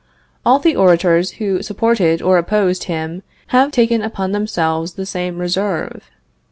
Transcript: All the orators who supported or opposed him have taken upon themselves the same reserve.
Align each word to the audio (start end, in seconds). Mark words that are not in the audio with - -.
All 0.43 0.57
the 0.57 0.75
orators 0.75 1.33
who 1.33 1.61
supported 1.61 2.23
or 2.23 2.39
opposed 2.39 2.85
him 2.85 3.21
have 3.49 3.71
taken 3.71 4.01
upon 4.01 4.31
themselves 4.31 4.93
the 4.93 5.05
same 5.05 5.37
reserve. 5.37 6.09